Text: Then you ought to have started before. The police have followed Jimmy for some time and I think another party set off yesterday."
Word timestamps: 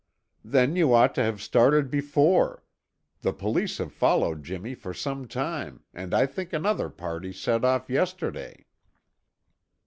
Then 0.43 0.75
you 0.75 0.95
ought 0.95 1.13
to 1.13 1.23
have 1.23 1.43
started 1.43 1.91
before. 1.91 2.63
The 3.21 3.33
police 3.33 3.77
have 3.77 3.93
followed 3.93 4.43
Jimmy 4.43 4.73
for 4.73 4.95
some 4.95 5.27
time 5.27 5.83
and 5.93 6.11
I 6.11 6.25
think 6.25 6.53
another 6.53 6.89
party 6.89 7.31
set 7.31 7.63
off 7.63 7.87
yesterday." 7.87 8.65